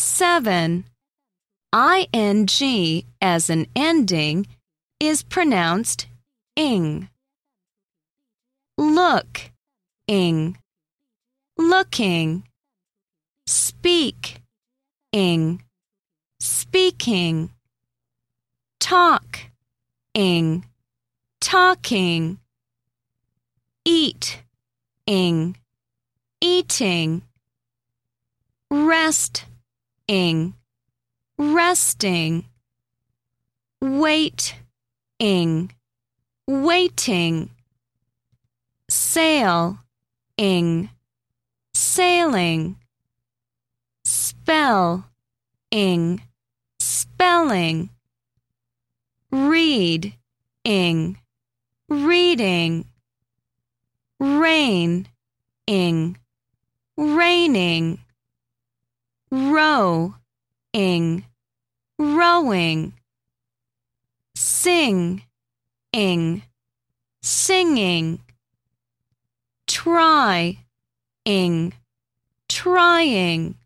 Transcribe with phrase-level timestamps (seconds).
[0.00, 0.84] 7.
[1.74, 4.46] ing as an ending
[4.98, 6.06] is pronounced
[6.56, 7.10] ing.
[8.78, 9.50] Look,
[10.08, 10.56] ing.
[11.58, 12.44] Looking.
[13.46, 14.40] Speak,
[15.12, 15.62] ing.
[16.40, 17.50] Speaking.
[18.80, 19.38] Talk,
[20.14, 20.64] ing.
[21.40, 22.38] Talking.
[23.84, 24.42] Eat,
[25.06, 25.56] ing.
[26.40, 27.22] Eating.
[28.70, 29.44] Rest,
[30.10, 30.54] ing.
[31.38, 32.44] Resting.
[33.80, 34.56] Wait,
[35.20, 35.70] ing.
[36.48, 37.50] Waiting.
[38.88, 39.78] Sail,
[40.36, 40.90] ing.
[41.74, 42.76] Sailing.
[44.04, 45.04] Spell,
[45.70, 46.22] ing.
[46.80, 47.90] Spelling.
[49.30, 50.14] Read,
[50.64, 51.18] ing.
[51.88, 52.84] Reading.
[54.18, 55.06] Rain,
[55.68, 56.18] ing.
[56.96, 58.00] Raining.
[59.50, 60.14] Row,
[60.72, 61.24] ing.
[61.98, 62.92] Rowing.
[64.36, 65.22] Sing,
[65.92, 66.42] ing.
[67.20, 68.20] Singing.
[69.66, 70.58] Try,
[71.24, 71.72] ing.
[72.48, 73.56] Trying.